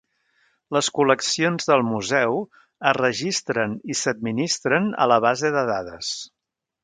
Les 0.75 0.87
col·leccions 0.99 1.67
del 1.71 1.83
Museu 1.89 2.39
es 2.93 2.97
registren 2.99 3.77
i 3.95 3.99
s'administren 4.01 4.89
a 5.05 5.09
la 5.13 5.19
base 5.29 5.55
de 5.59 5.67
dades. 5.73 6.13